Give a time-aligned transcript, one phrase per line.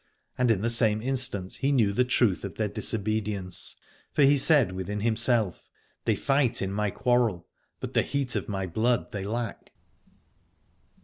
[0.35, 3.75] And in the same instant he knew the truth of their disobedience:
[4.11, 5.69] for he said within himself,
[6.05, 7.47] They fight in my quarrel,
[7.79, 9.73] but the heat of my blood they lack.